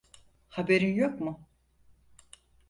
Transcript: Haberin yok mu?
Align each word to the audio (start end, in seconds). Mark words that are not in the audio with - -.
Haberin 0.49 0.93
yok 0.95 1.19
mu? 1.19 1.47